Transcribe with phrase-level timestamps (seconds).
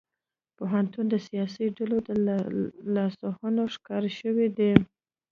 [0.57, 2.09] پوهنتونونه د سیاسي ډلو د
[2.95, 4.71] لاسوهنې ښکار شوي دي